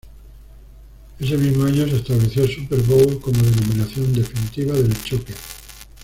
[1.19, 5.35] Ese mismo año se estableció "Super Bowl" como denominación definitiva del choque.